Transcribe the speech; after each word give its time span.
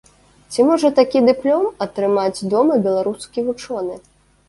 Ці 0.53 0.63
можа 0.69 0.91
такі 1.01 1.21
дыплом 1.27 1.69
атрымаць 1.89 2.45
дома 2.57 2.83
беларускі 2.89 3.39
вучоны? 3.53 4.05